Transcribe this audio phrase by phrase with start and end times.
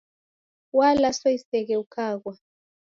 [0.77, 2.33] Walaswa iseghe ukaghwa